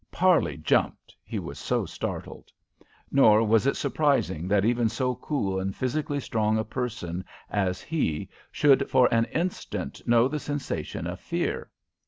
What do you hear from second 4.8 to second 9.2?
so cool and physically strong a person as he should for